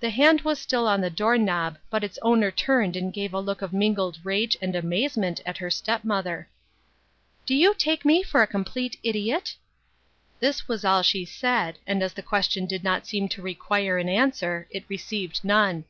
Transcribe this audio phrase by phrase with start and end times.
[0.00, 3.40] The hand was still on the door knob, but its owner turned and gave a
[3.40, 6.48] look of mingled rage and amazement at her step mother."
[7.44, 9.54] Do you take me for a complete idiot?"
[10.40, 14.08] This was all she said, and as the question did not seem to require an
[14.08, 15.84] answer, it received none.